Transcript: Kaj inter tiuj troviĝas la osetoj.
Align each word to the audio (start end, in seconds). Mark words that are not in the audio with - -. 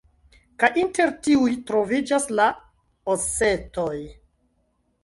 Kaj 0.63 0.69
inter 0.83 1.13
tiuj 1.27 1.53
troviĝas 1.67 2.27
la 2.41 2.49
osetoj. 3.17 3.97